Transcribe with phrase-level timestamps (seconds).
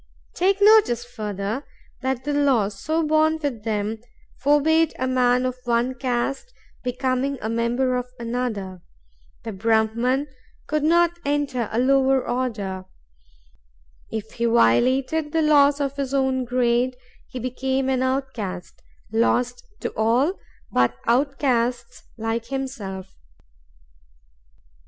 [0.33, 1.63] Take notice, further,
[2.01, 3.99] that the law, so born with them,
[4.39, 6.51] forbade a man of one caste
[6.83, 8.81] becoming a member of another;
[9.43, 10.25] the Brahman
[10.65, 12.85] could not enter a lower order;
[14.09, 16.97] if he violated the laws of his own grade,
[17.27, 18.81] he became an outcast,
[19.11, 20.33] lost to all
[20.71, 23.13] but outcasts like himself."